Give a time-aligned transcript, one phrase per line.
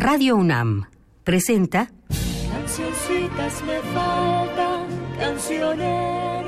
[0.00, 0.86] Radio UNAM
[1.24, 1.90] presenta
[2.50, 4.86] Cancioncitas me faltan.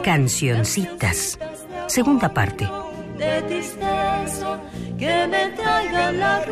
[0.02, 1.38] Cancioncitas.
[1.86, 2.66] Segunda parte.
[3.18, 4.58] De tristeza
[4.98, 6.42] que me traigan la.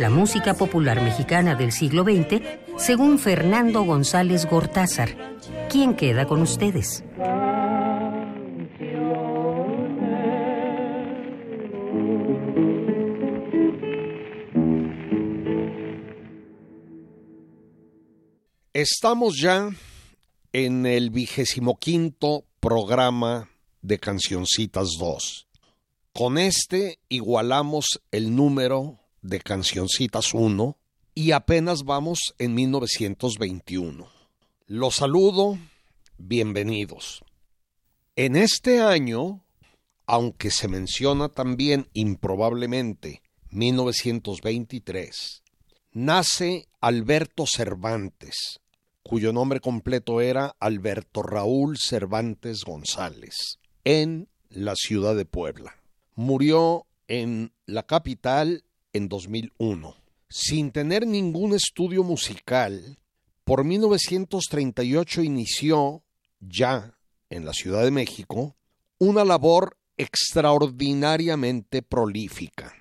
[0.00, 2.42] La música popular mexicana del siglo XX,
[2.78, 5.10] según Fernando González Gortázar.
[5.70, 7.04] ¿Quién queda con ustedes?
[18.80, 19.70] Estamos ya
[20.52, 23.50] en el vigésimo quinto programa
[23.82, 25.48] de Cancioncitas 2.
[26.12, 30.78] Con este igualamos el número de Cancioncitas 1
[31.12, 34.08] y apenas vamos en 1921.
[34.66, 35.58] Los saludo,
[36.16, 37.24] bienvenidos.
[38.14, 39.42] En este año,
[40.06, 45.42] aunque se menciona también improbablemente 1923,
[45.90, 48.60] nace Alberto Cervantes,
[49.08, 55.74] cuyo nombre completo era Alberto Raúl Cervantes González, en la ciudad de Puebla.
[56.14, 59.96] Murió en la capital en 2001.
[60.28, 62.98] Sin tener ningún estudio musical,
[63.44, 66.02] por 1938 inició,
[66.38, 66.94] ya
[67.30, 68.56] en la Ciudad de México,
[68.98, 72.74] una labor extraordinariamente prolífica.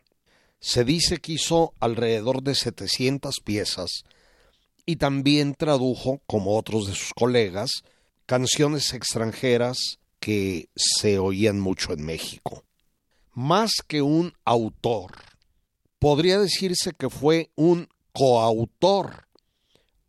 [0.60, 4.04] Se dice que hizo alrededor de 700 piezas
[4.90, 7.70] y también tradujo, como otros de sus colegas,
[8.26, 12.64] canciones extranjeras que se oían mucho en México.
[13.34, 15.12] Más que un autor,
[16.00, 19.28] podría decirse que fue un coautor,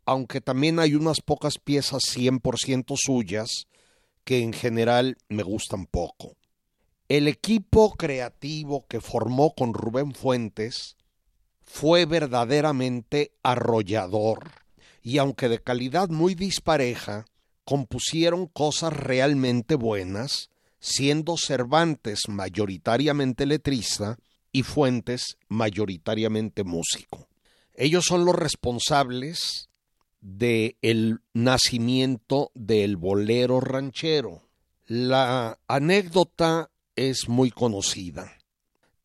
[0.05, 3.67] aunque también hay unas pocas piezas 100% suyas
[4.23, 6.37] que en general me gustan poco.
[7.09, 10.95] El equipo creativo que formó con Rubén Fuentes
[11.63, 14.58] fue verdaderamente arrollador
[15.09, 17.25] y aunque de calidad muy dispareja,
[17.63, 24.19] compusieron cosas realmente buenas, siendo Cervantes mayoritariamente letrista
[24.51, 27.27] y Fuentes mayoritariamente músico.
[27.73, 29.69] Ellos son los responsables
[30.21, 34.43] de el nacimiento del bolero ranchero.
[34.85, 38.31] La anécdota es muy conocida.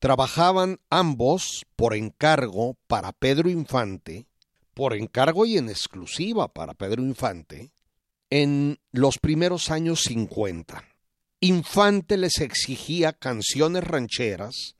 [0.00, 4.26] Trabajaban ambos por encargo para Pedro Infante
[4.74, 7.72] por encargo y en exclusiva para Pedro Infante,
[8.30, 10.84] en los primeros años 50.
[11.40, 14.76] Infante les exigía canciones rancheras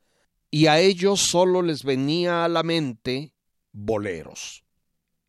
[0.50, 3.32] y a ellos solo les venía a la mente
[3.72, 4.64] boleros.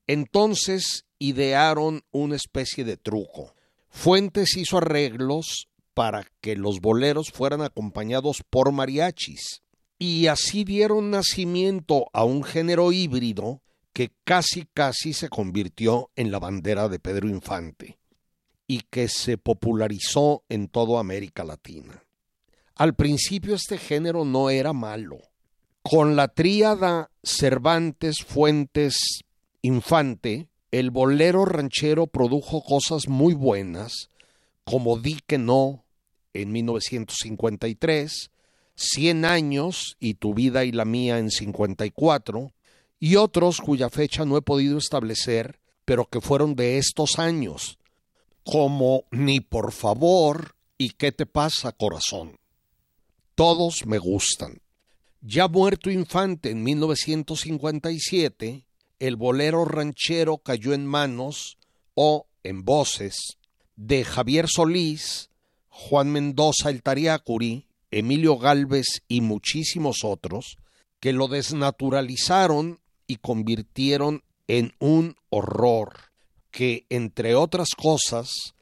[0.08, 3.54] Entonces idearon una especie de truco.
[3.90, 9.62] Fuentes hizo arreglos para que los boleros fueran acompañados por mariachis
[9.98, 13.62] y así dieron nacimiento a un género híbrido
[13.96, 17.98] que casi casi se convirtió en la bandera de Pedro Infante
[18.68, 22.04] y que se popularizó en toda América Latina.
[22.76, 25.20] Al principio este género no era malo.
[25.82, 29.22] Con la tríada Cervantes, Fuentes,
[29.62, 34.10] Infante, el bolero ranchero produjo cosas muy buenas,
[34.66, 35.86] como Di que no
[36.34, 38.30] en 1953,
[38.76, 42.52] Cien años y tu vida y la mía en 54,
[43.06, 47.78] y otros cuya fecha no he podido establecer, pero que fueron de estos años,
[48.44, 52.40] como Ni por favor y ¿Qué te pasa, corazón?
[53.36, 54.60] Todos me gustan.
[55.22, 58.66] Ya muerto Infante en 1957,
[58.98, 61.60] el bolero ranchero cayó en manos
[61.94, 63.38] o en voces
[63.76, 65.30] de Javier Solís,
[65.70, 70.58] Juan Mendoza el Tariacuri, Emilio Galvez y muchísimos otros,
[71.00, 76.12] que lo desnaturalizaron y convirtieron en un horror
[76.52, 78.56] que, entre otras cosas,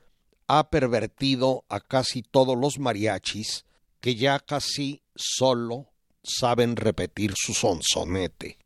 [0.47, 3.65] ha pervertido a casi todos los mariachis
[3.99, 5.89] que ya casi solo
[6.23, 8.57] saben repetir su sonsonete.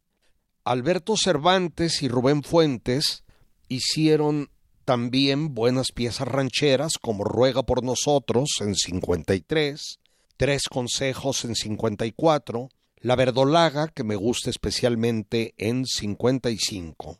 [0.64, 3.24] Alberto Cervantes y Rubén Fuentes
[3.68, 4.50] hicieron
[4.86, 10.00] también buenas piezas rancheras como Ruega por nosotros en 53,
[10.38, 12.70] Tres consejos en 54,
[13.00, 17.20] la verdolaga, que me gusta especialmente en 55.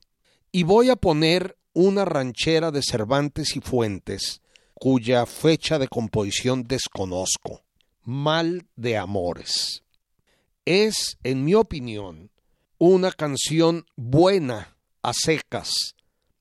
[0.52, 4.42] Y voy a poner una ranchera de Cervantes y Fuentes,
[4.74, 7.64] cuya fecha de composición desconozco.
[8.04, 9.84] Mal de Amores.
[10.66, 12.32] Es, en mi opinión,
[12.78, 15.96] una canción buena, a secas,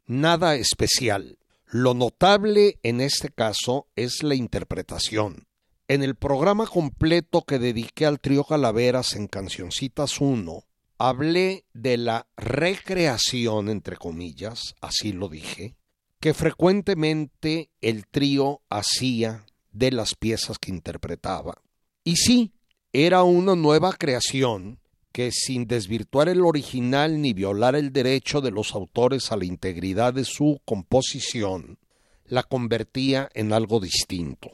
[0.07, 1.39] nada especial.
[1.67, 5.46] Lo notable en este caso es la interpretación.
[5.89, 10.65] En el programa completo que dediqué al trío Calaveras en Cancioncitas 1,
[10.99, 15.77] hablé de la recreación, entre comillas, así lo dije,
[16.19, 21.63] que frecuentemente el trío hacía de las piezas que interpretaba.
[22.03, 22.53] Y sí,
[22.93, 24.81] era una nueva creación
[25.13, 30.15] que sin desvirtuar el original ni violar el derecho de los autores a la integridad
[30.15, 31.79] de su composición,
[32.25, 34.51] la convertía en algo distinto.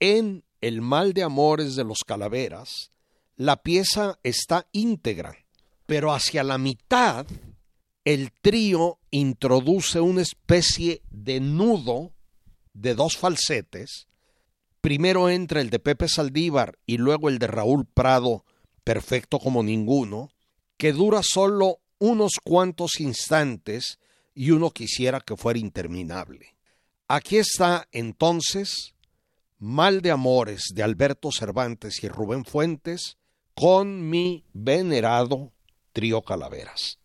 [0.00, 2.90] En El mal de amores de los calaveras,
[3.36, 5.36] la pieza está íntegra,
[5.86, 7.26] pero hacia la mitad
[8.04, 12.12] el trío introduce una especie de nudo
[12.74, 14.06] de dos falsetes.
[14.80, 18.44] Primero entra el de Pepe Saldívar y luego el de Raúl Prado
[18.84, 20.30] perfecto como ninguno,
[20.76, 23.98] que dura solo unos cuantos instantes
[24.34, 26.54] y uno quisiera que fuera interminable.
[27.08, 28.94] Aquí está entonces
[29.58, 33.16] Mal de Amores de Alberto Cervantes y Rubén Fuentes
[33.54, 35.52] con mi venerado
[35.92, 36.98] trío Calaveras.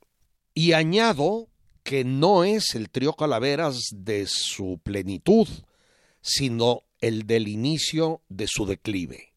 [0.53, 1.47] Y añado
[1.83, 5.47] que no es el trío Calaveras de su plenitud,
[6.21, 9.33] sino el del inicio de su declive.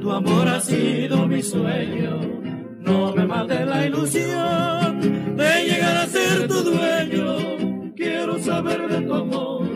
[0.00, 2.20] Tu amor ha sido mi sueño,
[2.80, 5.00] no me mate la ilusión
[5.36, 7.92] de llegar a ser tu dueño.
[7.96, 9.66] Quiero saber de tu amor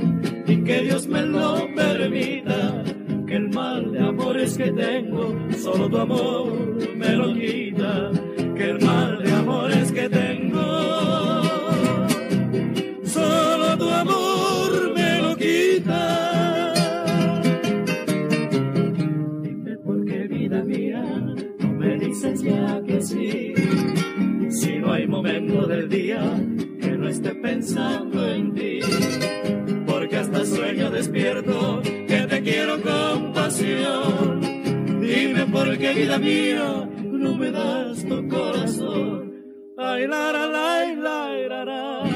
[0.47, 2.85] y que Dios me lo permita.
[3.27, 6.53] Que el mal de amores que tengo, solo tu amor
[6.97, 8.11] me lo quita.
[8.57, 11.08] Que el mal de amores que tengo
[24.51, 26.21] Si no hay momento del día
[26.81, 28.79] que no esté pensando en ti,
[29.85, 34.41] porque hasta sueño despierto que te quiero con pasión.
[35.01, 39.33] Dime por qué vida mía no me das tu corazón.
[39.77, 42.08] Ay, la, la, la, la, la, la.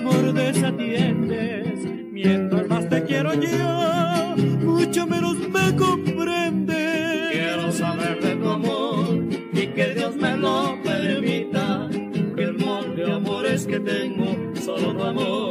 [0.00, 7.32] Amor desatiendes, mientras más te quiero yo, mucho menos me comprendes.
[7.32, 11.88] Quiero saber de tu amor y que Dios me lo permita,
[12.34, 15.49] que el mal de amores que tengo, solo tu amor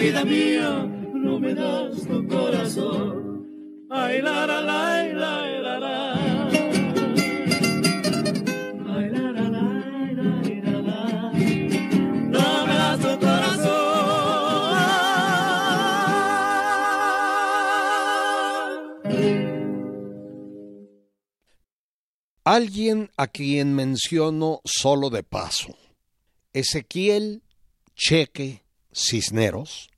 [0.00, 3.46] Vida mía no me das tu corazón.
[3.90, 6.08] Ay, la, la, la, la, la, la.
[22.44, 25.76] Alguien a quien menciono solo de paso.
[26.54, 27.42] Ezequiel
[27.94, 28.62] Cheque
[28.92, 29.90] Cisneros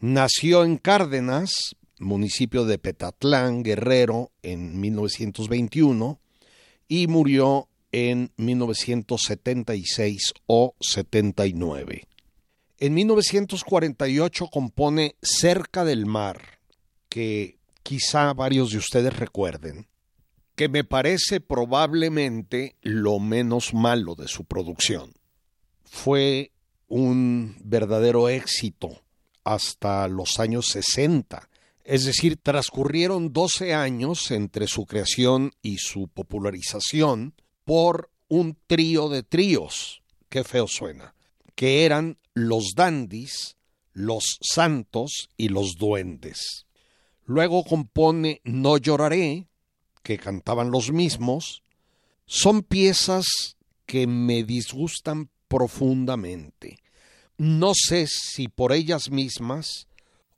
[0.00, 6.20] nació en Cárdenas, municipio de Petatlán, Guerrero, en 1921
[6.88, 12.06] y murió en 1976 o 79.
[12.80, 16.60] En 1948 compone Cerca del Mar,
[17.08, 19.88] que quizá varios de ustedes recuerden,
[20.54, 25.12] que me parece probablemente lo menos malo de su producción.
[25.84, 26.52] Fue
[26.88, 29.02] un verdadero éxito
[29.44, 31.48] hasta los años 60,
[31.84, 39.22] es decir, transcurrieron 12 años entre su creación y su popularización por un trío de
[39.22, 41.14] tríos, qué feo suena,
[41.54, 43.56] que eran los dandis,
[43.92, 46.66] los santos y los duendes.
[47.24, 49.48] Luego compone No lloraré,
[50.02, 51.62] que cantaban los mismos.
[52.26, 56.78] Son piezas que me disgustan profundamente.
[57.36, 59.88] No sé si por ellas mismas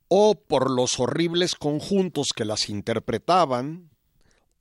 [0.09, 3.91] o por los horribles conjuntos que las interpretaban,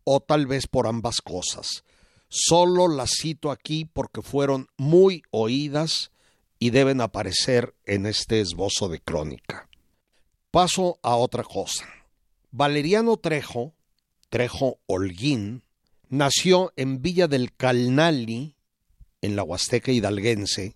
[0.03, 1.83] o tal vez por ambas cosas.
[2.29, 6.11] Solo las cito aquí porque fueron muy oídas
[6.59, 9.69] y deben aparecer en este esbozo de crónica.
[10.51, 11.85] Paso a otra cosa.
[12.51, 13.73] Valeriano Trejo,
[14.29, 15.63] Trejo Holguín,
[16.09, 18.55] nació en Villa del Calnali,
[19.21, 20.75] en la Huasteca hidalguense,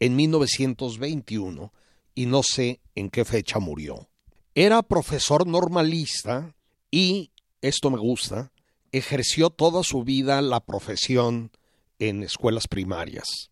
[0.00, 1.72] en 1921
[2.14, 4.08] y no sé en qué fecha murió.
[4.54, 6.54] Era profesor normalista
[6.90, 7.30] y,
[7.60, 8.52] esto me gusta,
[8.92, 11.50] ejerció toda su vida la profesión
[11.98, 13.48] en escuelas primarias.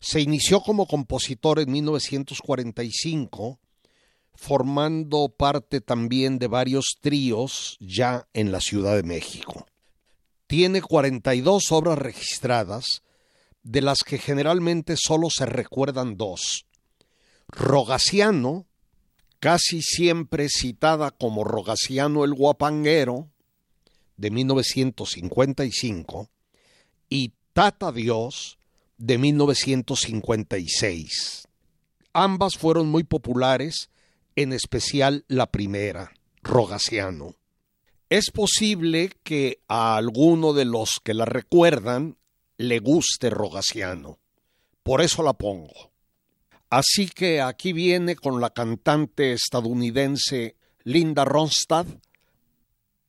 [0.00, 3.60] Se inició como compositor en 1945,
[4.34, 9.66] formando parte también de varios tríos ya en la Ciudad de México.
[10.46, 13.02] Tiene 42 obras registradas,
[13.62, 16.66] de las que generalmente solo se recuerdan dos.
[17.48, 18.66] Rogaciano,
[19.38, 23.28] casi siempre citada como Rogaciano el Guapanguero,
[24.16, 26.30] de 1955,
[27.08, 28.58] y Tata Dios,
[28.98, 31.48] de 1956.
[32.12, 33.90] Ambas fueron muy populares,
[34.36, 37.34] en especial la primera, Rogaciano.
[38.10, 42.18] Es posible que a alguno de los que la recuerdan
[42.62, 44.18] le guste Rogaciano.
[44.82, 45.92] Por eso la pongo.
[46.70, 51.88] Así que aquí viene con la cantante estadounidense Linda Ronstadt,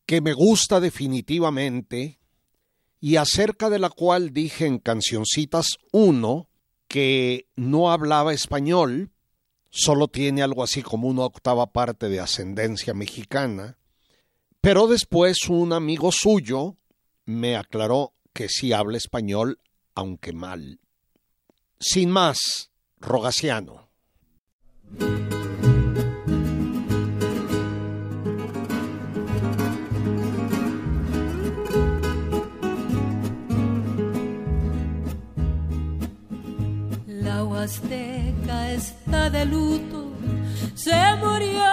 [0.06, 2.20] que me gusta definitivamente
[3.00, 6.48] y acerca de la cual dije en Cancioncitas 1
[6.88, 9.12] que no hablaba español,
[9.70, 13.78] solo tiene algo así como una octava parte de ascendencia mexicana,
[14.62, 16.76] pero después un amigo suyo
[17.26, 19.60] me aclaró que sí habla español,
[19.96, 20.80] aunque mal.
[21.80, 23.84] Sin más, Rogaciano.
[37.64, 40.12] azteca está de luto,
[40.76, 41.64] se murió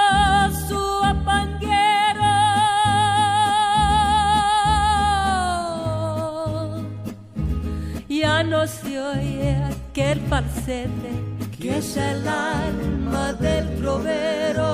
[8.70, 11.12] se oye aquel falsete
[11.60, 14.70] que es el alma del trovero.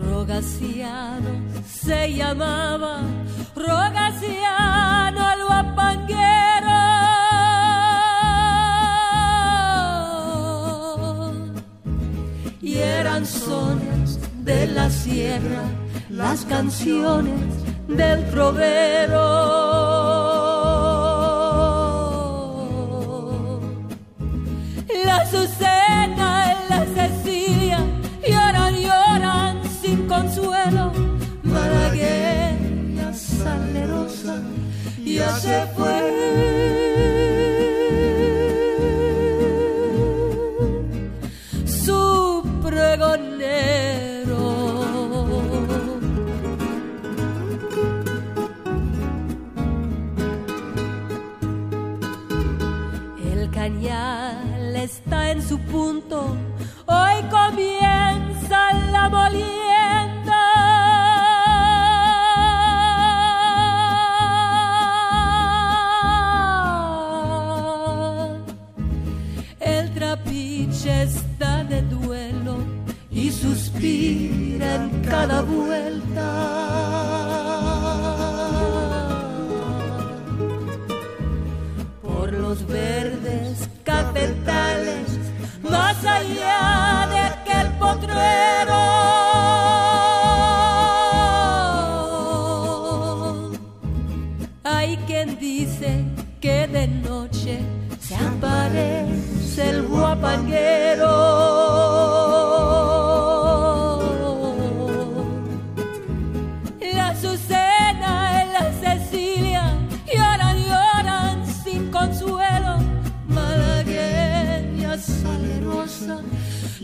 [0.00, 1.32] Rogaciano
[1.66, 3.00] se llamaba
[3.54, 6.14] Rogaciano al guapanguero.
[12.62, 15.64] Y eran sones de la sierra,
[16.08, 19.22] las canciones del trovero.
[25.04, 27.78] La Azucena, la Cecilia,
[28.26, 30.92] lloran, lloran sin consuelo.
[31.42, 34.42] Malagueña salerosa
[35.04, 36.03] ya se fue.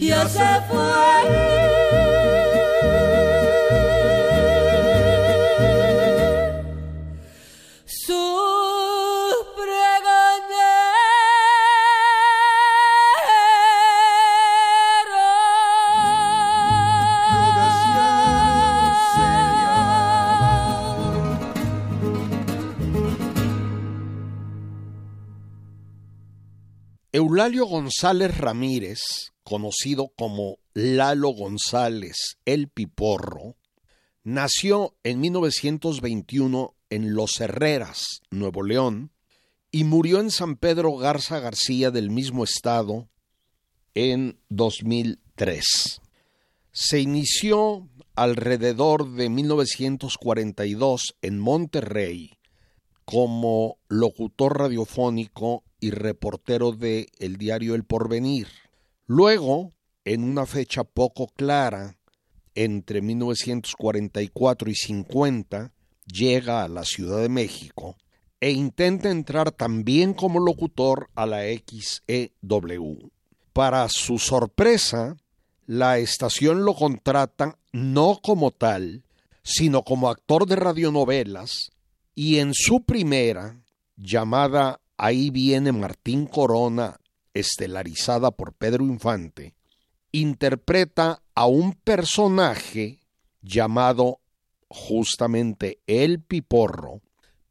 [0.00, 1.60] ya se fue.
[27.12, 29.00] Eulalio González Ramírez
[29.50, 33.56] conocido como Lalo González el Piporro,
[34.22, 39.10] nació en 1921 en Los Herreras, Nuevo León,
[39.72, 43.08] y murió en San Pedro Garza García del mismo estado
[43.94, 46.00] en 2003.
[46.70, 52.38] Se inició alrededor de 1942 en Monterrey
[53.04, 58.46] como locutor radiofónico y reportero de el diario El Porvenir.
[59.12, 59.72] Luego,
[60.04, 61.96] en una fecha poco clara,
[62.54, 65.72] entre 1944 y 50,
[66.06, 67.96] llega a la Ciudad de México
[68.38, 73.10] e intenta entrar también como locutor a la XEW.
[73.52, 75.16] Para su sorpresa,
[75.66, 79.02] la estación lo contrata no como tal,
[79.42, 81.72] sino como actor de radionovelas,
[82.14, 83.60] y en su primera,
[83.96, 86.99] llamada Ahí viene Martín Corona,
[87.40, 89.54] estelarizada por Pedro Infante,
[90.12, 93.00] interpreta a un personaje
[93.42, 94.20] llamado
[94.68, 97.00] justamente El Piporro.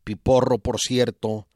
[0.03, 1.47] Piporro, por cierto,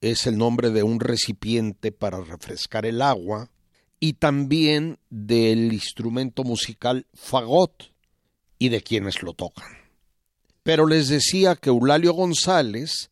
[0.00, 3.50] es el nombre de un recipiente para refrescar el agua
[3.98, 7.92] y también del instrumento musical fagot
[8.58, 9.68] y de quienes lo tocan.
[10.62, 13.10] Pero les decía que Eulalio González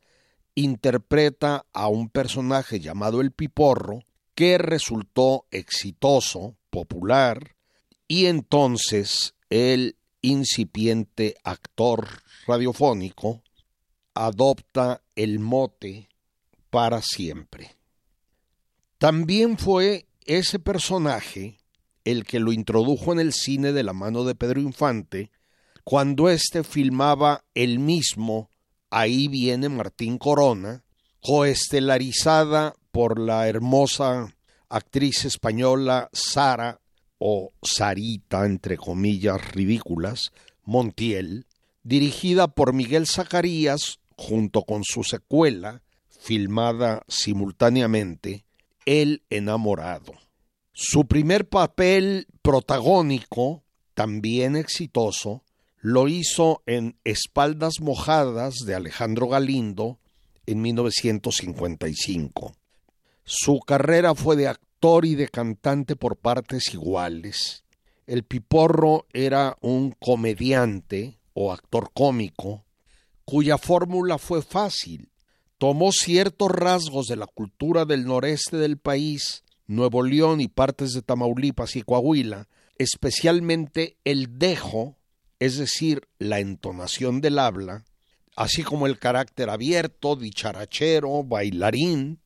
[0.54, 4.00] interpreta a un personaje llamado el Piporro
[4.35, 7.57] que resultó exitoso, popular,
[8.09, 12.09] y entonces el incipiente actor
[12.47, 13.43] radiofónico
[14.14, 16.09] adopta el mote
[16.71, 17.76] para siempre.
[18.99, 21.58] También fue ese personaje
[22.04, 25.30] el que lo introdujo en el cine de la mano de Pedro Infante
[25.85, 28.50] cuando éste filmaba el mismo
[28.97, 30.85] Ahí viene Martín Corona,
[31.21, 34.33] coestelarizada por la hermosa
[34.69, 36.80] actriz española Sara
[37.19, 40.30] o Sarita, entre comillas ridículas,
[40.63, 41.49] Montiel,
[41.83, 48.45] dirigida por Miguel Zacarías junto con su secuela, filmada simultáneamente,
[48.87, 50.13] El enamorado.
[50.73, 55.43] Su primer papel protagónico, también exitoso,
[55.80, 59.99] lo hizo en Espaldas Mojadas de Alejandro Galindo
[60.47, 62.54] en 1955.
[63.25, 67.65] Su carrera fue de actor y de cantante por partes iguales.
[68.06, 72.65] El Piporro era un comediante o actor cómico
[73.25, 75.10] cuya fórmula fue fácil.
[75.56, 81.00] Tomó ciertos rasgos de la cultura del noreste del país, Nuevo León y partes de
[81.00, 84.99] Tamaulipas y Coahuila, especialmente el dejo
[85.45, 87.84] es decir, la entonación del habla,
[88.37, 92.21] así como el carácter abierto, dicharachero, bailarín,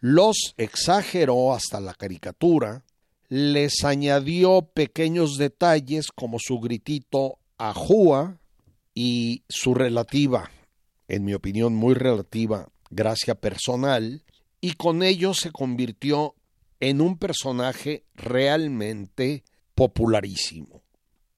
[0.00, 2.84] los exageró hasta la caricatura,
[3.28, 8.38] les añadió pequeños detalles como su gritito ajúa
[8.94, 10.50] y su relativa,
[11.08, 14.24] en mi opinión muy relativa, gracia personal,
[14.60, 16.34] y con ello se convirtió
[16.80, 20.82] en un personaje realmente popularísimo.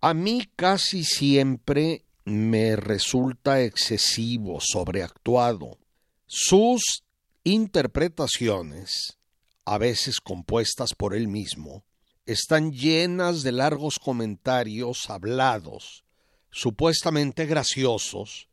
[0.01, 5.79] A mí casi siempre me resulta excesivo, sobreactuado.
[6.27, 7.03] Sus
[7.45, 9.19] interpretaciones,
[9.65, 11.85] a veces compuestas por él mismo,
[12.27, 16.05] están llenas de largos comentarios hablados,
[16.51, 18.49] supuestamente graciosos,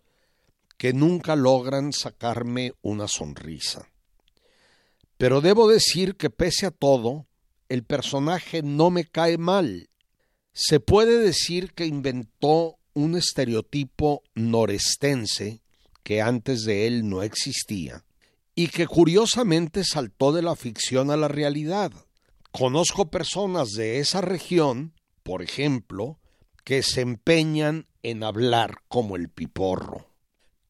[0.77, 3.89] que nunca logran sacarme una sonrisa.
[5.17, 7.27] Pero debo decir que pese a todo,
[7.69, 9.89] el personaje no me cae mal
[10.59, 15.61] se puede decir que inventó un estereotipo norestense
[16.01, 18.03] que antes de él no existía
[18.59, 21.91] y que curiosamente saltó de la ficción a la realidad.
[22.51, 26.17] Conozco personas de esa región, por ejemplo,
[26.63, 30.11] que se empeñan en hablar como el piporro.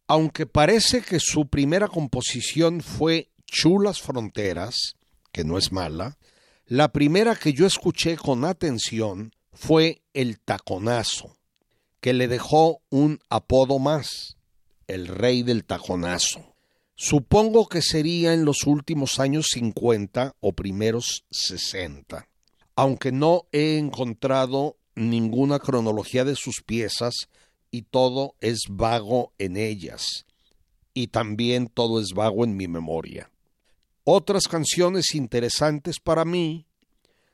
[0.05, 4.97] Aunque parece que su primera composición fue Chulas Fronteras,
[5.31, 6.17] que no es mala,
[6.65, 11.37] la primera que yo escuché con atención fue el taconazo,
[12.01, 14.35] que le dejó un apodo más,
[14.87, 16.56] el rey del taconazo.
[16.99, 22.27] Supongo que sería en los últimos años 50 o primeros 60,
[22.75, 27.29] aunque no he encontrado ninguna cronología de sus piezas
[27.69, 30.25] y todo es vago en ellas,
[30.95, 33.29] y también todo es vago en mi memoria.
[34.03, 36.65] Otras canciones interesantes para mí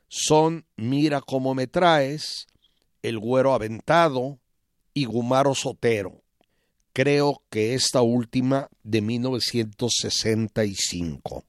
[0.10, 2.47] son Mira cómo me traes,
[3.02, 4.39] El güero aventado
[4.93, 6.23] y Gumaro Sotero.
[6.94, 11.44] Creo que esta última de 1965.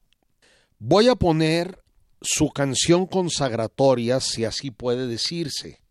[0.78, 1.82] Voy a poner
[2.22, 5.82] su canción consagratoria, si así puede decirse,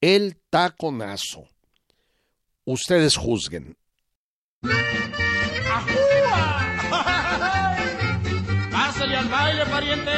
[0.00, 1.48] El Taconazo.
[2.64, 3.76] Ustedes juzguen.
[8.70, 10.12] Pásale al baile, pariente.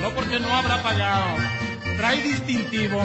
[0.00, 1.36] No porque no habrá pagado.
[1.96, 3.00] Trae distintivo.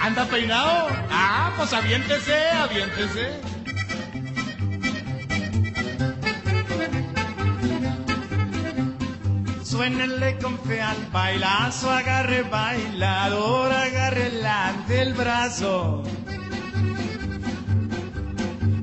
[0.00, 0.86] ¿Anda peinado?
[1.10, 3.53] Ah, pues aviéntese, aviéntese.
[9.74, 14.30] Suénenle con fe al bailazo, agarre bailador, agarre
[14.86, 16.04] del brazo.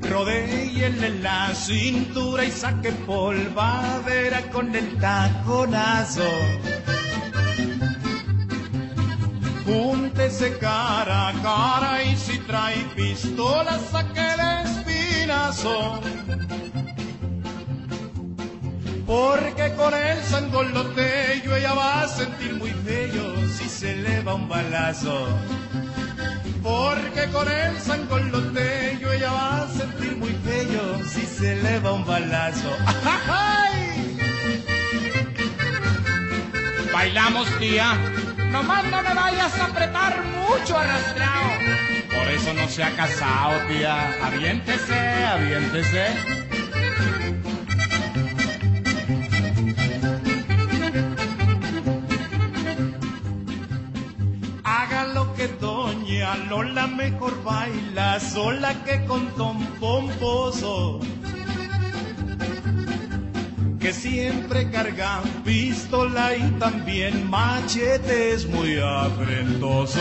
[0.02, 6.30] Rodéyele la cintura y saque polvadera con el taconazo.
[9.64, 16.02] Júntese cara a cara y si trae pistola saque el espinazo.
[19.12, 24.48] Porque con el sangolotello ella va a sentir muy bello si se le va un
[24.48, 25.28] balazo.
[26.62, 32.06] Porque con el sangolotello ella va a sentir muy bello si se le va un
[32.06, 32.74] balazo.
[33.28, 34.18] ¡Ay!
[36.90, 37.92] Bailamos, tía.
[38.50, 41.50] Nomás no me vayas a apretar mucho arrastrado.
[42.10, 44.16] Por eso no se ha casado, tía.
[44.24, 46.51] Aviéntese, aviéntese.
[56.36, 61.00] Lola mejor baila sola que con Tom Pomposo
[63.82, 70.00] que siempre cargan pistola y también machetes muy afrentoso.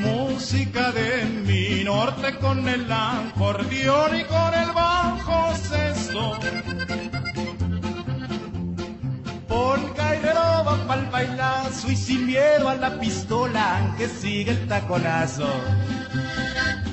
[0.00, 6.38] Música de mi norte con el acordeón y con el bajo sexto.
[9.58, 15.50] Polka y va pa'l bailazo y sin miedo a la pistola que sigue el taconazo.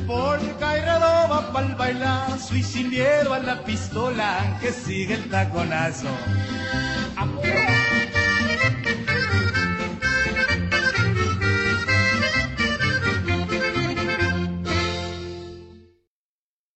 [0.07, 6.09] Polka y redoba pa'l bailazo y sin miedo a la pistola que sigue el taconazo.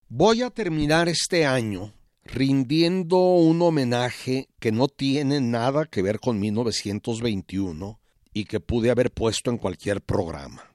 [0.08, 1.92] Voy a terminar este año
[2.32, 8.00] rindiendo un homenaje que no tiene nada que ver con 1921
[8.32, 10.74] y que pude haber puesto en cualquier programa.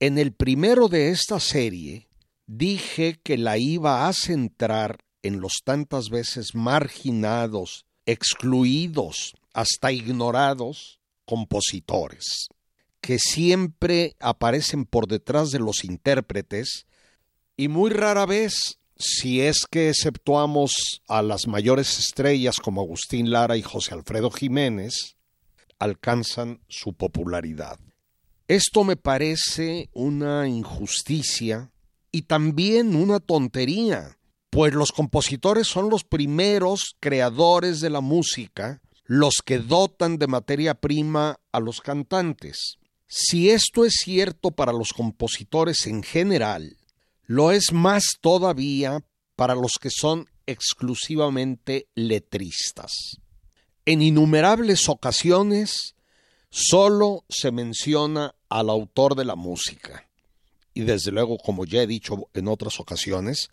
[0.00, 2.08] En el primero de esta serie
[2.46, 12.48] dije que la iba a centrar en los tantas veces marginados, excluidos, hasta ignorados compositores,
[13.00, 16.86] que siempre aparecen por detrás de los intérpretes
[17.56, 23.56] y muy rara vez, si es que exceptuamos a las mayores estrellas como Agustín Lara
[23.56, 25.16] y José Alfredo Jiménez,
[25.78, 27.78] alcanzan su popularidad.
[28.46, 31.72] Esto me parece una injusticia
[32.12, 34.18] y también una tontería,
[34.50, 40.74] pues los compositores son los primeros creadores de la música, los que dotan de materia
[40.74, 42.76] prima a los cantantes.
[43.08, 46.76] Si esto es cierto para los compositores en general,
[47.32, 49.04] lo es más todavía
[49.36, 52.92] para los que son exclusivamente letristas.
[53.84, 55.94] En innumerables ocasiones
[56.54, 60.06] Solo se menciona al autor de la música.
[60.74, 63.48] Y desde luego, como ya he dicho en otras ocasiones,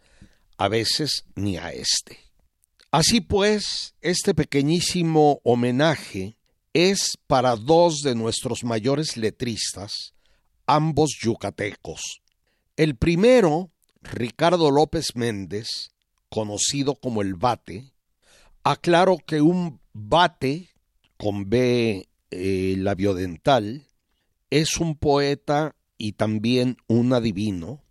[0.57, 2.19] a veces ni a este.
[2.91, 6.35] Así pues, este pequeñísimo homenaje
[6.73, 10.13] es para dos de nuestros mayores letristas,
[10.67, 12.21] ambos yucatecos.
[12.79, 15.91] El primero, Ricardo López Méndez,
[16.29, 17.91] conocido como el Bate,
[18.63, 20.69] aclaro que un bate
[21.17, 23.85] con B eh, labiodental,
[24.49, 27.83] es un poeta y también un adivino.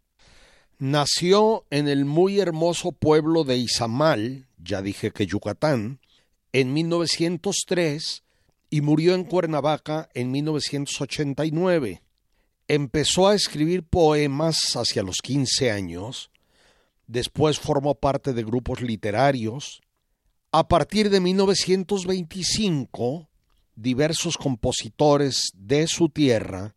[0.79, 6.01] Nació en el muy hermoso pueblo de Izamal, ya dije que Yucatán,
[6.55, 8.22] en 1903
[8.70, 12.01] y murió en Cuernavaca en 1989.
[12.69, 16.31] Empezó a escribir poemas hacia los 15 años,
[17.07, 19.81] después formó parte de grupos literarios.
[20.53, 23.31] A partir de 1925
[23.75, 26.75] diversos compositores de su tierra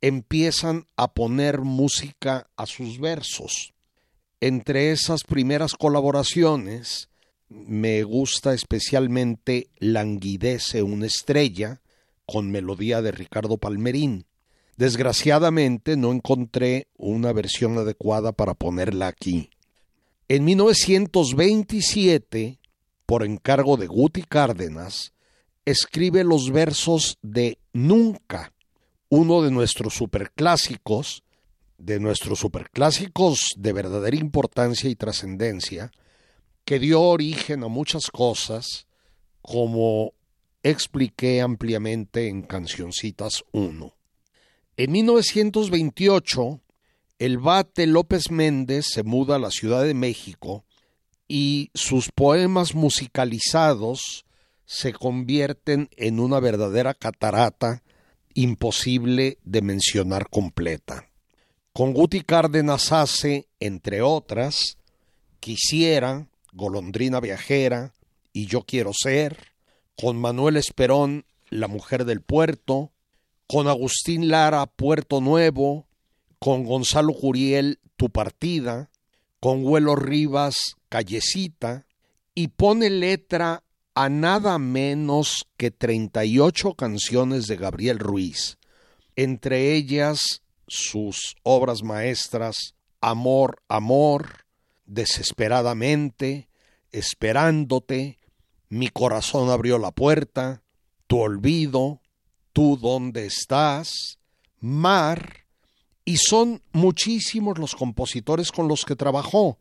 [0.00, 3.74] empiezan a poner música a sus versos.
[4.40, 7.08] Entre esas primeras colaboraciones
[7.48, 11.80] me gusta especialmente Languidece una estrella
[12.24, 14.26] con melodía de Ricardo Palmerín.
[14.82, 19.48] Desgraciadamente no encontré una versión adecuada para ponerla aquí.
[20.26, 22.58] En 1927
[23.06, 25.12] por encargo de Guti Cárdenas,
[25.64, 28.52] escribe los versos de Nunca,
[29.08, 31.22] uno de nuestros superclásicos,
[31.78, 35.92] de nuestros superclásicos de verdadera importancia y trascendencia,
[36.64, 38.88] que dio origen a muchas cosas,
[39.42, 40.14] como
[40.64, 43.94] expliqué ampliamente en Cancioncitas 1.
[44.78, 46.60] En 1928,
[47.18, 50.64] el bate López Méndez se muda a la Ciudad de México
[51.28, 54.24] y sus poemas musicalizados
[54.64, 57.82] se convierten en una verdadera catarata
[58.32, 61.06] imposible de mencionar completa.
[61.74, 64.78] Con Guti Cárdenas hace, entre otras,
[65.38, 67.92] Quisiera, Golondrina Viajera
[68.32, 69.52] y Yo Quiero Ser,
[69.96, 72.90] con Manuel Esperón, La Mujer del Puerto,
[73.46, 75.86] con Agustín Lara, Puerto Nuevo,
[76.38, 78.90] con Gonzalo Curiel, Tu Partida,
[79.40, 80.56] con Huelo Rivas,
[80.88, 81.86] Callecita,
[82.34, 83.62] y pone letra
[83.94, 88.58] a nada menos que 38 canciones de Gabriel Ruiz,
[89.16, 94.46] entre ellas sus obras maestras Amor, Amor,
[94.86, 96.48] Desesperadamente,
[96.90, 98.18] Esperándote,
[98.68, 100.62] Mi corazón abrió la puerta,
[101.06, 102.01] Tu olvido,
[102.52, 104.18] Tú dónde estás,
[104.60, 105.46] Mar,
[106.04, 109.58] y son muchísimos los compositores con los que trabajó.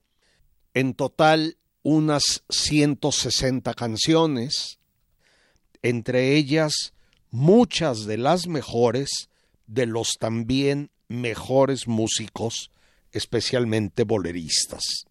[0.74, 4.80] En total, unas 160 canciones,
[5.82, 6.94] entre ellas
[7.30, 9.30] muchas de las mejores
[9.68, 12.72] de los también mejores músicos,
[13.12, 15.06] especialmente boleristas.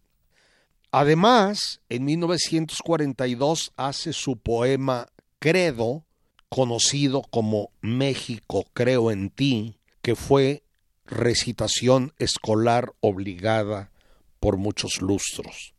[0.93, 5.07] Además, en 1942 hace su poema
[5.39, 6.05] Credo,
[6.51, 10.65] conocido como México creo en ti, que fue
[11.07, 13.91] recitación escolar obligada
[14.41, 15.75] por muchos lustros.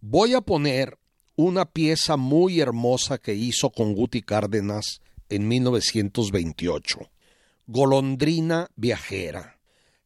[0.00, 0.98] Voy a poner
[1.36, 6.98] una pieza muy hermosa que hizo con Guti Cárdenas en 1928,
[7.66, 9.60] Golondrina Viajera.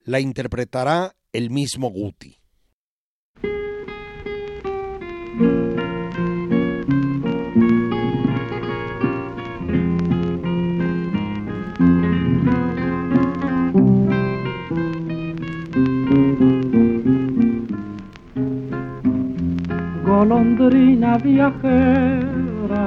[0.05, 2.42] La interpretará el mismo Guti.
[20.23, 22.87] Golondrina viajera,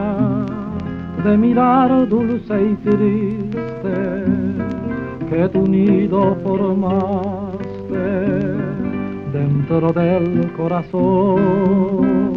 [1.22, 3.98] de mirar dulce y triste,
[5.30, 8.06] que tu nido formaste
[9.34, 12.32] dentro del corazón.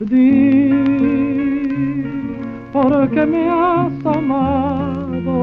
[0.00, 0.70] Di,
[2.70, 5.38] ¿por qué me has amado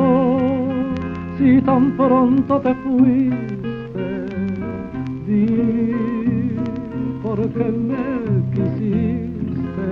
[1.39, 4.10] si tan pronto te fuiste?
[5.25, 6.20] Di,
[7.41, 9.89] porque me quisiste,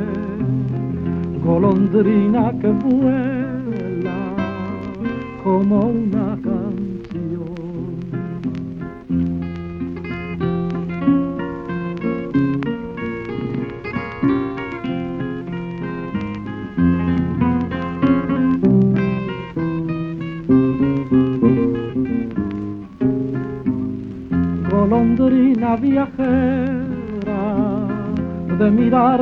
[1.44, 4.36] golondrina que vuela
[5.44, 6.39] como una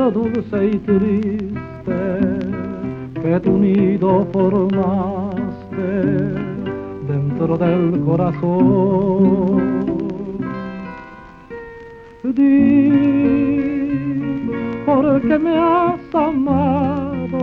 [0.06, 1.58] dulce y triste
[3.20, 5.86] que tu nido formaste
[7.08, 9.58] dentro del corazón.
[12.22, 12.90] Di,
[14.86, 17.38] ¿por qué me has amado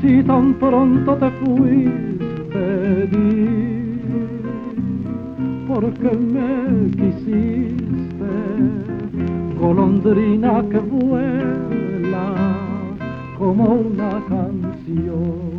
[0.00, 3.06] si tan pronto te fuiste?
[3.10, 3.98] Di,
[5.66, 7.13] ¿por qué me quisiste?
[9.64, 12.28] Golondrina que vuela
[13.38, 15.54] como una canción.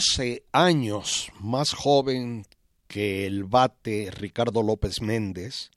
[0.00, 2.44] 12 años más joven
[2.86, 5.70] que el bate Ricardo López Méndez,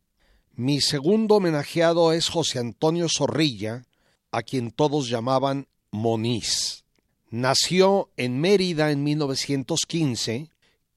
[0.54, 3.86] mi segundo homenajeado es José Antonio Zorrilla,
[4.32, 6.84] a quien todos llamaban Moniz.
[7.30, 10.50] Nació en Mérida en 1915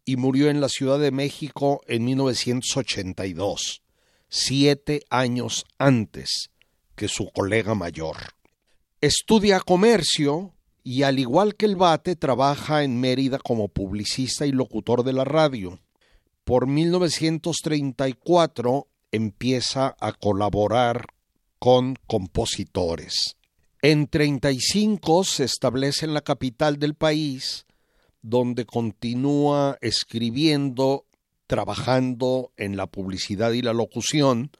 [0.06, 3.82] y murió en la Ciudad de México en 1982,
[4.30, 6.48] siete años antes
[6.94, 8.16] que su colega mayor.
[9.02, 15.04] Estudia comercio y al igual que el bate trabaja en Mérida como publicista y locutor
[15.04, 15.78] de la radio.
[16.44, 21.04] Por 1934 empieza a colaborar
[21.58, 23.36] con compositores.
[23.88, 27.66] En 35 se establece en la capital del país,
[28.20, 31.06] donde continúa escribiendo,
[31.46, 34.50] trabajando en la publicidad y la locución,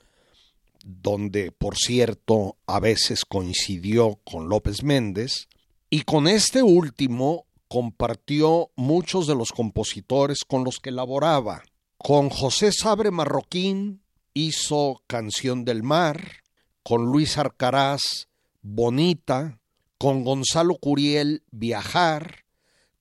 [0.85, 5.49] donde, por cierto, a veces coincidió con López Méndez,
[5.91, 11.65] y con este último compartió muchos de los compositores con los que laboraba.
[11.99, 14.03] Con José Sabre Marroquín
[14.35, 16.45] hizo Canción del Mar,
[16.85, 18.29] con Luis Arcaraz
[18.69, 19.61] Bonita,
[19.97, 22.45] con Gonzalo Curiel Viajar,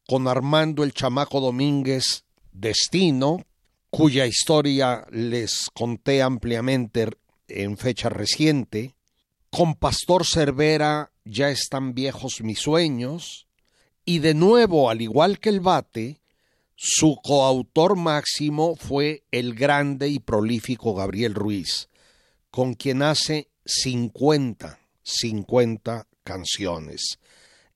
[0.08, 3.44] con Armando el Chamaco Domínguez Destino,
[3.90, 7.10] cuya historia les conté ampliamente
[7.48, 8.94] en fecha reciente,
[9.50, 13.48] con Pastor Cervera Ya están viejos mis sueños,
[14.06, 16.22] y de nuevo, al igual que el bate,
[16.76, 21.90] su coautor máximo fue el grande y prolífico Gabriel Ruiz,
[22.52, 27.20] con quien hace 50 50 canciones,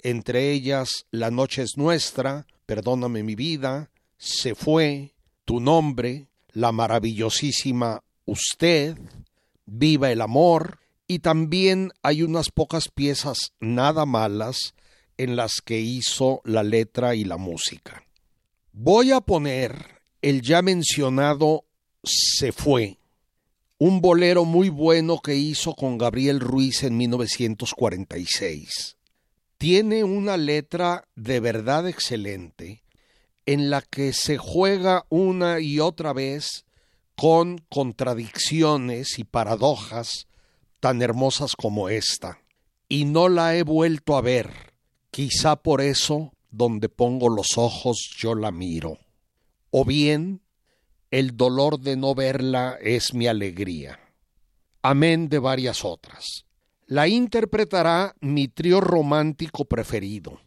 [0.01, 5.13] entre ellas La noche es nuestra, Perdóname mi vida, Se fue,
[5.45, 8.97] Tu nombre, la maravillosísima Usted,
[9.65, 14.73] Viva el amor, y también hay unas pocas piezas nada malas
[15.17, 18.03] en las que hizo la letra y la música.
[18.71, 21.65] Voy a poner el ya mencionado
[22.03, 22.97] Se fue,
[23.79, 28.97] un bolero muy bueno que hizo con Gabriel Ruiz en 1946.
[29.57, 32.83] Tiene una letra de verdad excelente
[33.45, 36.65] en la que se juega una y otra vez
[37.15, 40.27] con contradicciones y paradojas
[40.81, 42.41] tan hermosas como esta.
[42.89, 44.73] Y no la he vuelto a ver.
[45.09, 48.97] Quizá por eso donde pongo los ojos yo la miro.
[49.71, 50.41] O bien
[51.11, 53.99] el dolor de no verla es mi alegría.
[54.81, 56.45] Amén de varias otras.
[56.85, 60.41] La interpretará mi trío romántico preferido,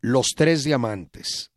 [0.00, 1.50] Los Tres Diamantes.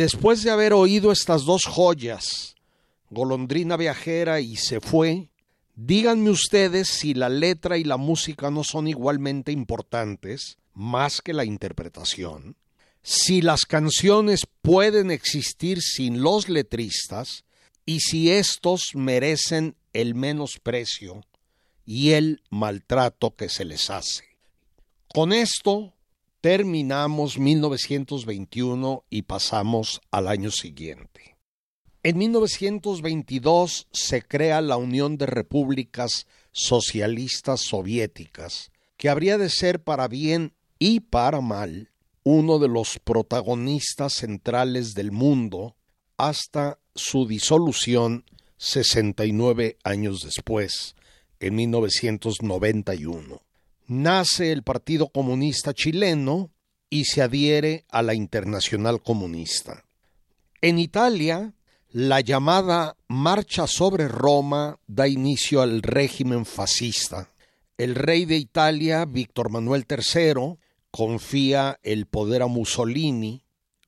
[0.00, 2.56] Después de haber oído estas dos joyas,
[3.10, 5.28] Golondrina Viajera y Se fue,
[5.76, 11.44] díganme ustedes si la letra y la música no son igualmente importantes, más que la
[11.44, 12.56] interpretación,
[13.02, 17.44] si las canciones pueden existir sin los letristas
[17.84, 21.20] y si estos merecen el menosprecio
[21.84, 24.24] y el maltrato que se les hace.
[25.12, 25.92] Con esto
[26.40, 31.36] terminamos 1921 y pasamos al año siguiente.
[32.02, 40.08] En 1922 se crea la Unión de Repúblicas Socialistas Soviéticas, que habría de ser para
[40.08, 41.90] bien y para mal
[42.22, 45.76] uno de los protagonistas centrales del mundo
[46.16, 48.24] hasta su disolución
[48.56, 50.94] 69 años después,
[51.38, 53.42] en 1991.
[53.92, 56.52] Nace el Partido Comunista Chileno
[56.90, 59.84] y se adhiere a la Internacional Comunista.
[60.60, 61.54] En Italia,
[61.88, 67.32] la llamada Marcha sobre Roma da inicio al régimen fascista.
[67.78, 70.56] El rey de Italia, Víctor Manuel III,
[70.92, 73.42] confía el poder a Mussolini.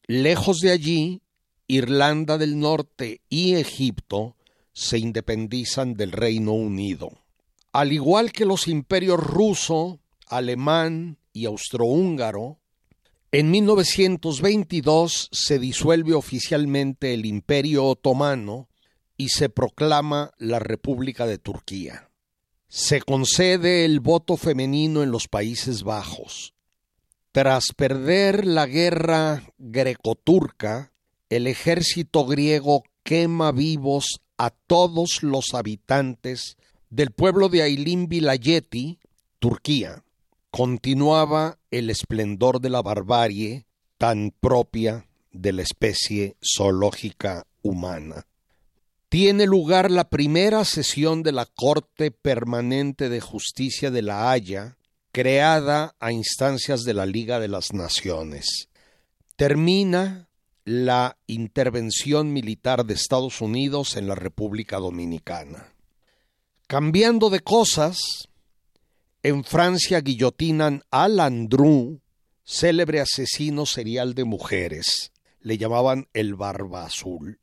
[0.08, 1.22] Lejos de allí,
[1.68, 4.34] Irlanda del Norte y Egipto
[4.72, 7.21] se independizan del Reino Unido.
[7.72, 12.58] Al igual que los imperios ruso, alemán y austrohúngaro,
[13.30, 18.68] en 1922 se disuelve oficialmente el Imperio Otomano
[19.16, 22.10] y se proclama la República de Turquía.
[22.68, 26.52] Se concede el voto femenino en los Países Bajos.
[27.32, 30.92] Tras perder la guerra greco-turca,
[31.30, 36.58] el ejército griego quema vivos a todos los habitantes
[36.92, 38.98] del pueblo de Ailín Vilayeti,
[39.38, 40.04] Turquía
[40.50, 43.64] continuaba el esplendor de la barbarie
[43.96, 48.26] tan propia de la especie zoológica humana.
[49.08, 54.76] Tiene lugar la primera sesión de la Corte Permanente de Justicia de La Haya,
[55.12, 58.68] creada a instancias de la Liga de las Naciones.
[59.36, 60.28] Termina
[60.66, 65.72] la intervención militar de Estados Unidos en la República Dominicana.
[66.72, 67.98] Cambiando de cosas,
[69.22, 72.00] en Francia guillotinan a Landru,
[72.44, 75.12] célebre asesino serial de mujeres.
[75.40, 77.40] Le llamaban el Barba Azul.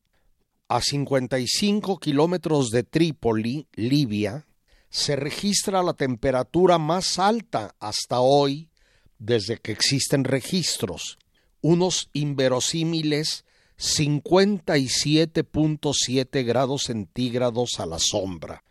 [0.67, 4.47] A 55 kilómetros de Trípoli, Libia,
[4.89, 8.71] se registra la temperatura más alta hasta hoy
[9.19, 11.19] desde que existen registros,
[11.61, 13.45] unos inverosímiles
[13.77, 18.63] 57.7 grados centígrados a la sombra.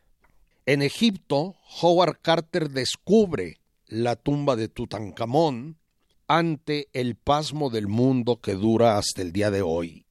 [0.69, 5.79] En Egipto, Howard Carter descubre la tumba de Tutankamón
[6.27, 10.05] ante el pasmo del mundo que dura hasta el día de hoy.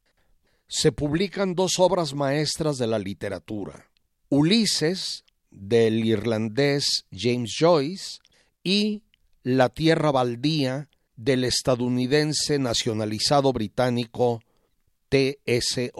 [0.67, 3.91] Se publican dos obras maestras de la literatura,
[4.29, 8.17] Ulises, del irlandés James Joyce,
[8.63, 9.03] y
[9.43, 14.41] La Tierra Baldía, del estadounidense nacionalizado británico
[15.09, 15.91] T.S.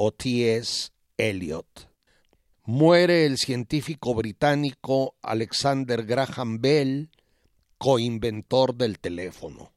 [1.16, 1.88] Eliot
[2.68, 7.10] muere el científico británico Alexander Graham Bell,
[7.78, 9.72] coinventor del teléfono.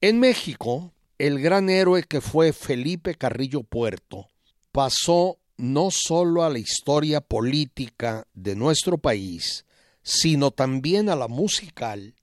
[0.00, 4.30] En México, el gran héroe que fue Felipe Carrillo Puerto
[4.70, 9.66] pasó no solo a la historia política de nuestro país,
[10.04, 12.14] sino también a la musical,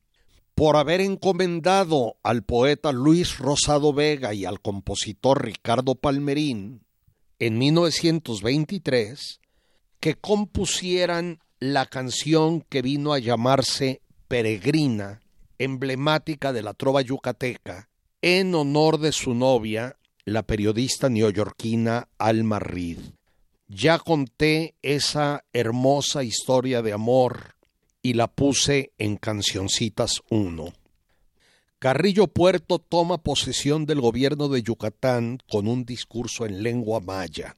[0.56, 6.86] por haber encomendado al poeta Luis Rosado Vega y al compositor Ricardo Palmerín,
[7.40, 9.39] en 1923,
[10.00, 15.22] que compusieran la canción que vino a llamarse Peregrina,
[15.58, 17.90] emblemática de la trova yucateca,
[18.22, 23.00] en honor de su novia, la periodista neoyorquina Alma Reed.
[23.68, 27.56] Ya conté esa hermosa historia de amor
[28.02, 30.74] y la puse en Cancioncitas 1.
[31.78, 37.58] Carrillo Puerto toma posesión del gobierno de Yucatán con un discurso en lengua maya.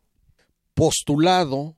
[0.74, 1.78] Postulado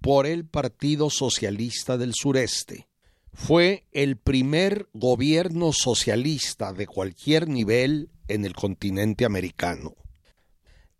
[0.00, 2.88] por el Partido Socialista del Sureste.
[3.32, 9.94] Fue el primer gobierno socialista de cualquier nivel en el continente americano.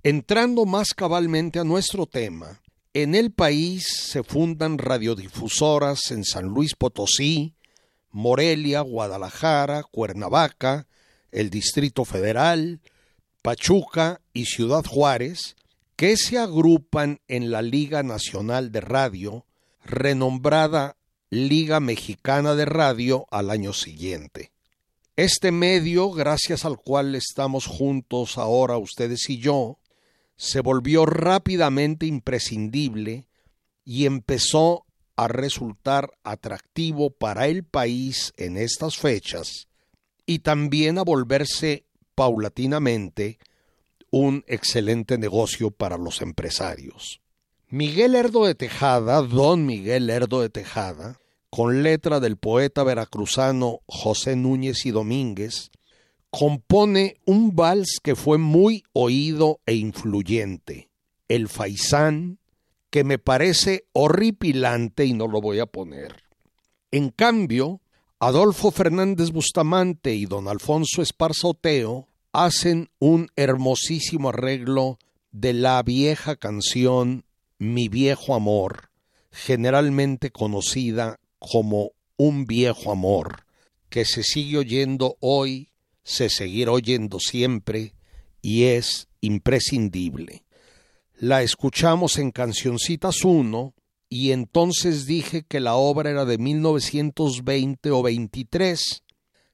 [0.03, 2.61] Entrando más cabalmente a nuestro tema,
[2.95, 7.55] en el país se fundan radiodifusoras en San Luis Potosí,
[8.11, 10.87] Morelia, Guadalajara, Cuernavaca,
[11.31, 12.81] el Distrito Federal,
[13.43, 15.57] Pachuca y Ciudad Juárez,
[16.01, 19.45] que se agrupan en la Liga Nacional de Radio,
[19.85, 20.97] renombrada
[21.29, 24.51] Liga Mexicana de Radio al año siguiente.
[25.17, 29.79] Este medio, gracias al cual estamos juntos ahora ustedes y yo,
[30.37, 33.29] se volvió rápidamente imprescindible
[33.85, 34.87] y empezó
[35.17, 39.69] a resultar atractivo para el país en estas fechas
[40.25, 41.85] y también a volverse
[42.15, 43.39] paulatinamente
[44.11, 47.21] un excelente negocio para los empresarios.
[47.69, 54.37] Miguel Erdo de Tejada, don Miguel Erdo de Tejada, con letra del poeta veracruzano José
[54.37, 55.71] Núñez y Domínguez,
[56.31, 60.91] compone un vals que fue muy oído e influyente,
[61.29, 62.39] el faisán,
[62.91, 66.25] que me parece horripilante y no lo voy a poner.
[66.91, 67.81] En cambio,
[68.19, 74.99] Adolfo Fernández Bustamante y don Alfonso Esparzoteo hacen un hermosísimo arreglo
[75.33, 77.25] de la vieja canción
[77.59, 78.91] Mi viejo amor,
[79.31, 83.45] generalmente conocida como un viejo amor,
[83.89, 85.71] que se sigue oyendo hoy,
[86.03, 87.95] se seguirá oyendo siempre
[88.43, 90.45] y es imprescindible.
[91.19, 93.75] La escuchamos en Cancioncitas 1
[94.09, 99.03] y entonces dije que la obra era de 1920 o 23.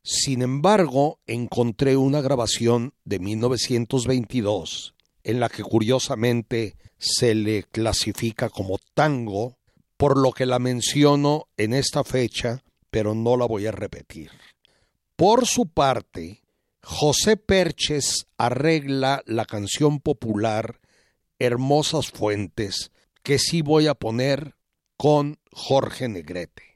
[0.08, 4.94] Sin embargo, encontré una grabación de 1922
[5.24, 9.58] en la que curiosamente se le clasifica como tango
[9.96, 14.30] por lo que la menciono en esta fecha, pero no la voy a repetir.
[15.16, 16.44] Por su parte,
[16.84, 20.78] José Perches arregla la canción popular
[21.40, 22.92] Hermosas Fuentes,
[23.24, 24.54] que sí voy a poner
[24.96, 26.75] con Jorge Negrete.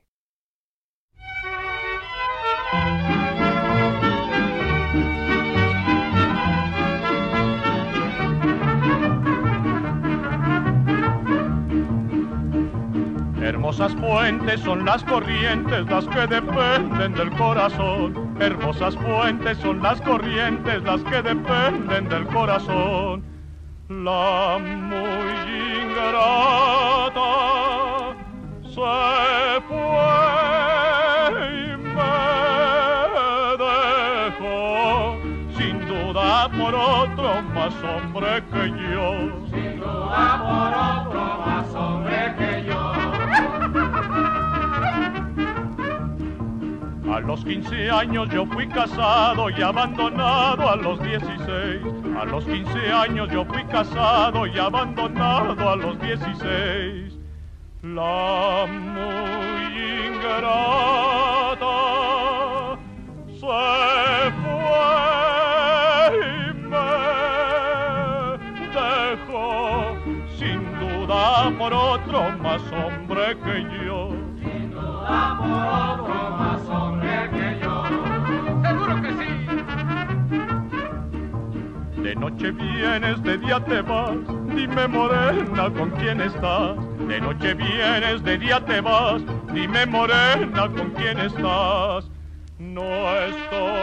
[13.50, 18.36] Hermosas fuentes son las corrientes, las que dependen del corazón.
[18.38, 23.24] Hermosas fuentes son las corrientes, las que dependen del corazón.
[23.88, 25.32] La muy
[25.82, 27.32] ingrata
[28.62, 30.12] se fue
[31.50, 32.28] y me
[33.58, 35.18] dejó,
[35.58, 39.08] sin duda por otro más hombre que yo.
[39.50, 40.72] Sin duda por
[41.10, 42.59] otro más hombre que yo.
[47.20, 51.82] A los 15 años yo fui casado y abandonado a los 16.
[52.18, 57.18] A los 15 años yo fui casado y abandonado a los 16.
[57.82, 61.76] La muy ingrata
[63.28, 64.80] se fue
[66.16, 66.90] y me
[68.80, 69.94] dejó
[70.38, 74.09] sin duda por otro más hombre que yo.
[82.02, 84.16] De noche vienes, de día te vas,
[84.54, 86.76] dime morena con quién estás.
[87.06, 92.10] De noche vienes, de día te vas, dime morena con quién estás.
[92.58, 93.79] No estoy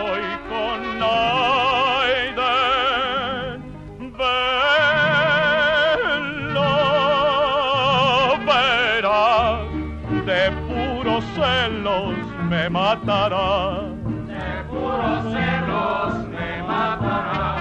[12.68, 13.96] me matarás.
[14.28, 17.56] De puros celos me matará.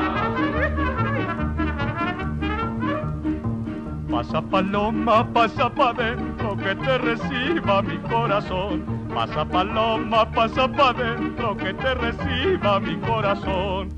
[4.11, 8.85] Pasa paloma, pasa pa' dentro, que te reciba mi corazón.
[9.15, 13.91] Pasa paloma, pasa pa' dentro, que te reciba mi corazón.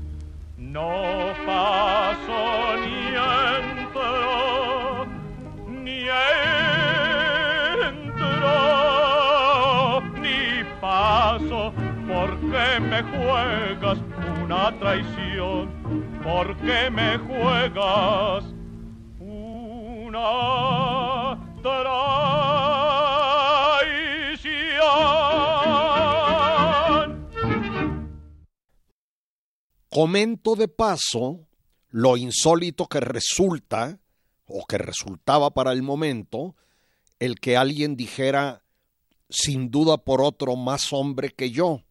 [0.57, 2.39] No paso
[2.81, 3.58] ni entro,
[10.79, 11.73] paso,
[12.07, 13.99] porque me juegas
[14.43, 15.69] una traición,
[16.23, 18.45] porque me juegas
[19.19, 20.29] una
[21.61, 21.99] traición.
[29.89, 31.45] Comento de paso
[31.89, 33.99] lo insólito que resulta,
[34.45, 36.55] o que resultaba para el momento,
[37.19, 38.63] el que alguien dijera,
[39.29, 41.83] sin duda por otro más hombre que yo,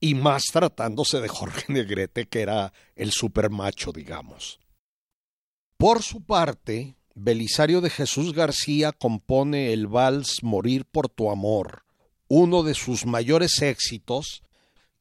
[0.00, 4.60] y más tratándose de Jorge Negrete, que era el supermacho, digamos.
[5.76, 11.84] Por su parte, Belisario de Jesús García compone el vals Morir por tu amor,
[12.28, 14.42] uno de sus mayores éxitos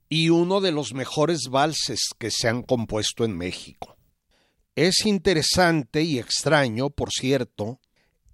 [0.07, 3.97] y uno de los mejores valses que se han compuesto en México.
[4.75, 7.79] Es interesante y extraño, por cierto,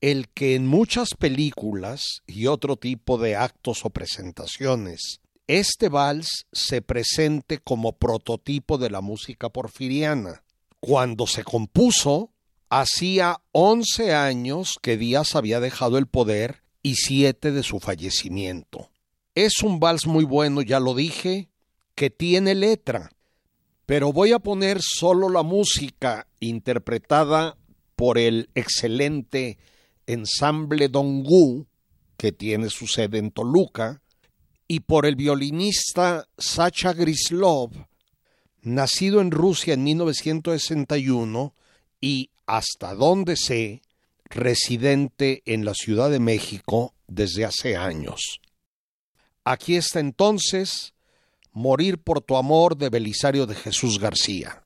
[0.01, 5.21] el que en muchas películas y otro tipo de actos o presentaciones
[5.53, 10.43] este vals se presente como prototipo de la música porfiriana.
[10.79, 12.31] Cuando se compuso,
[12.69, 18.91] hacía 11 años que Díaz había dejado el poder y siete de su fallecimiento.
[19.35, 21.49] Es un vals muy bueno, ya lo dije,
[21.95, 23.11] que tiene letra,
[23.85, 27.57] pero voy a poner solo la música interpretada
[27.97, 29.57] por el excelente
[30.07, 31.67] ensamble Dongu,
[32.17, 34.01] que tiene su sede en Toluca,
[34.67, 37.71] y por el violinista Sacha Grislov,
[38.61, 41.53] nacido en Rusia en 1961
[41.99, 43.81] y, hasta donde sé,
[44.25, 48.39] residente en la Ciudad de México desde hace años.
[49.43, 50.93] Aquí está entonces
[51.53, 54.60] Morir por tu amor de Belisario de Jesús García.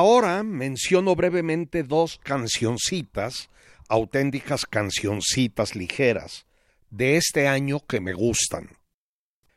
[0.00, 3.50] Ahora menciono brevemente dos cancioncitas,
[3.86, 6.46] auténticas cancioncitas ligeras,
[6.88, 8.70] de este año que me gustan.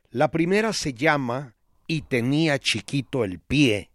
[0.10, 1.56] La primera se llama
[1.88, 3.90] Y tenía chiquito el pie.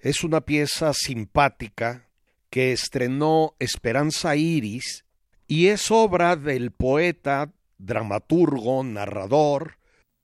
[0.00, 2.08] Es una pieza simpática
[2.48, 5.04] que estrenó Esperanza Iris
[5.46, 9.76] y es obra del poeta, dramaturgo, narrador,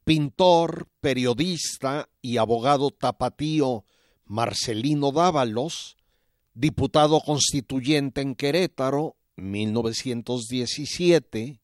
[0.03, 3.84] pintor, periodista y abogado tapatío
[4.27, 5.97] Marcelino Dávalos,
[6.55, 11.61] diputado constituyente en Querétaro, 1917,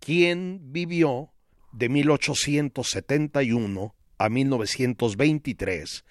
[0.00, 1.30] quien vivió
[1.72, 6.04] de 1871 a 1923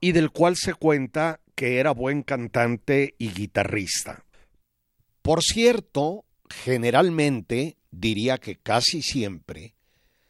[0.00, 4.24] y del cual se cuenta que era buen cantante y guitarrista.
[5.22, 9.74] Por cierto, generalmente, diría que casi siempre,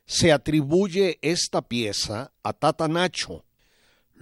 [0.06, 3.44] se atribuye esta pieza a Tata Nacho,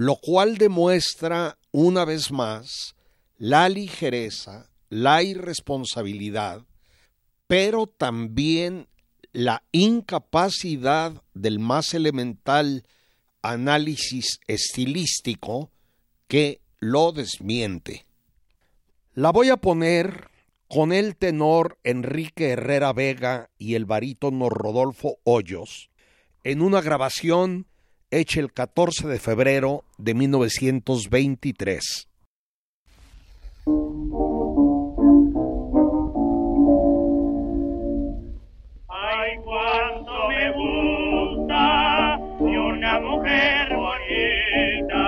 [0.00, 2.96] lo cual demuestra una vez más
[3.36, 6.64] la ligereza, la irresponsabilidad,
[7.46, 8.88] pero también
[9.32, 12.86] la incapacidad del más elemental
[13.42, 15.70] análisis estilístico
[16.28, 18.06] que lo desmiente.
[19.12, 20.30] La voy a poner
[20.66, 25.90] con el tenor Enrique Herrera Vega y el barítono Rodolfo Hoyos
[26.42, 27.66] en una grabación
[28.10, 32.08] hecha el 14 de febrero de 1923.
[38.88, 45.06] Ay, cuánto me gusta de una mujer bonita,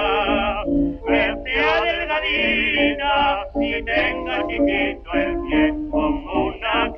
[1.07, 6.93] que sea delgadita y tenga chiquito el pie como una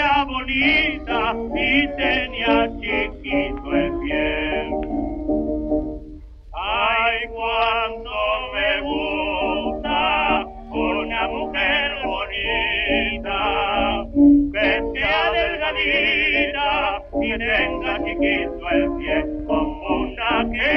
[0.00, 4.70] era bonita y tenía chiquito el pie.
[6.52, 8.14] Ay, cuánto
[8.54, 9.98] me gusta
[10.70, 13.40] una mujer bonita,
[14.52, 16.68] que sea delgadita
[17.20, 20.74] y tenga chiquito el pie como una que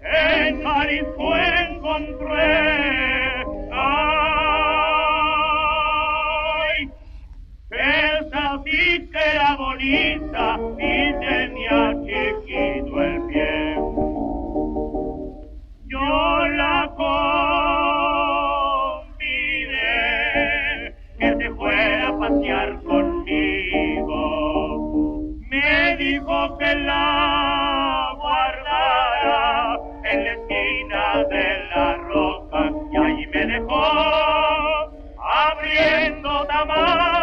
[0.00, 2.50] en Jalisco encontré.
[3.72, 4.23] Ay,
[9.86, 10.18] y
[11.20, 13.76] tenía chiquito el pie.
[15.86, 17.34] Yo la convidé
[21.18, 24.20] que se fuera a pasear conmigo.
[25.50, 32.60] Me dijo que la guardara en la esquina de la roca
[32.90, 33.84] y ahí me dejó
[35.18, 37.13] abriendo tamaña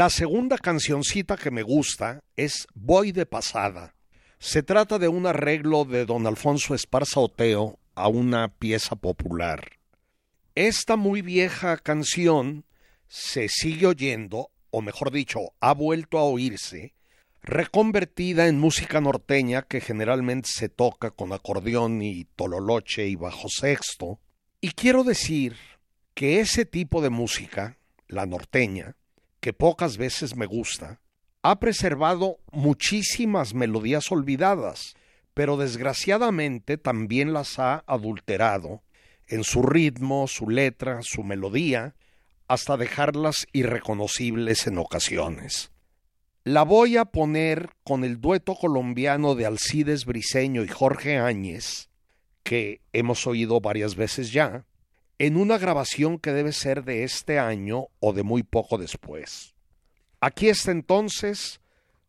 [0.00, 3.94] La segunda cancioncita que me gusta es Voy de pasada.
[4.38, 9.72] Se trata de un arreglo de don Alfonso Esparza Oteo a una pieza popular.
[10.54, 12.64] Esta muy vieja canción
[13.08, 16.94] se sigue oyendo, o mejor dicho, ha vuelto a oírse,
[17.42, 24.18] reconvertida en música norteña que generalmente se toca con acordeón y tololoche y bajo sexto.
[24.62, 25.56] Y quiero decir
[26.14, 27.76] que ese tipo de música,
[28.08, 28.96] la norteña,
[29.40, 31.00] que pocas veces me gusta,
[31.42, 34.94] ha preservado muchísimas melodías olvidadas,
[35.34, 38.82] pero desgraciadamente también las ha adulterado
[39.26, 41.94] en su ritmo, su letra, su melodía,
[42.48, 45.70] hasta dejarlas irreconocibles en ocasiones.
[46.42, 51.90] La voy a poner con el dueto colombiano de Alcides Briceño y Jorge Áñez,
[52.42, 54.66] que hemos oído varias veces ya,
[55.20, 59.54] en una grabación que debe ser de este año o de muy poco después.
[60.18, 61.60] Aquí está entonces,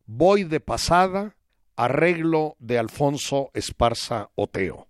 [0.06, 1.36] voy de pasada,
[1.76, 4.88] arreglo de Alfonso Esparza Oteo.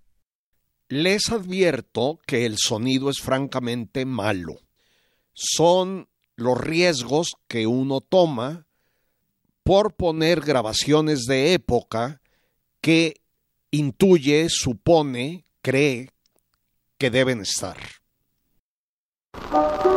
[0.87, 4.59] Les advierto que el sonido es francamente malo.
[5.33, 8.67] Son los riesgos que uno toma
[9.63, 12.21] por poner grabaciones de época
[12.81, 13.19] que
[13.71, 16.11] intuye, supone, cree
[16.99, 18.00] que deben estar.
[19.39, 19.90] Thank you.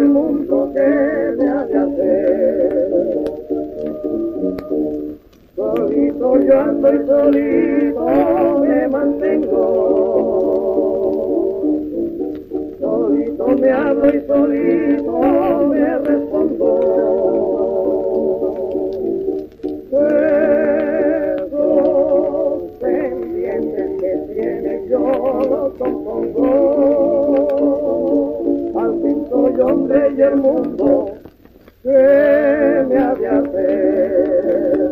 [0.00, 2.90] El mundo que me ha de hacer.
[5.56, 8.06] Solito yo ando y solito
[8.60, 9.66] me mantengo.
[12.80, 15.39] Solito me hablo y solito
[30.36, 31.14] mundo
[31.82, 34.90] que me ha de hacer.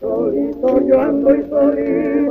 [0.00, 2.29] Solito yo ando y solito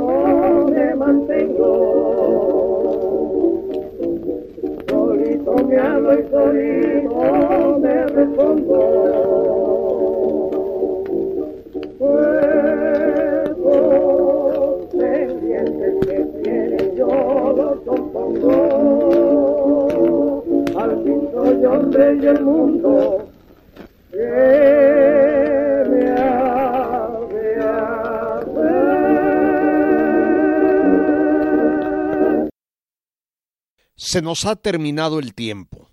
[34.10, 35.88] Se nos ha terminado el tiempo.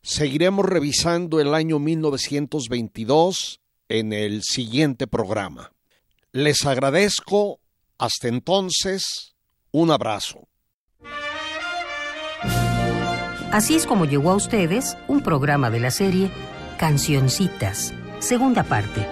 [0.00, 5.72] Seguiremos revisando el año 1922 en el siguiente programa.
[6.30, 7.58] Les agradezco.
[7.98, 9.34] Hasta entonces,
[9.72, 10.46] un abrazo.
[13.50, 16.30] Así es como llegó a ustedes un programa de la serie
[16.78, 19.04] Cancioncitas, segunda parte.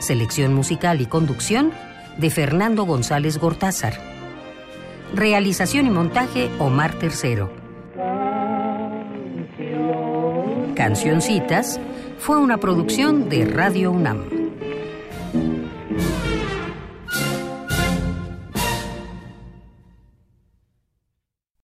[0.00, 1.72] Selección musical y conducción
[2.16, 4.17] de Fernando González Gortázar.
[5.14, 7.50] Realización y montaje Omar Tercero.
[10.74, 11.80] Cancioncitas
[12.18, 14.37] fue una producción de Radio UNAM.